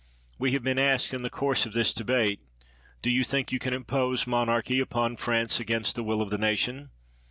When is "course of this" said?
1.29-1.93